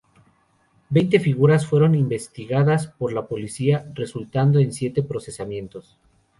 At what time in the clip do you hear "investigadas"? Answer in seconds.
1.93-2.87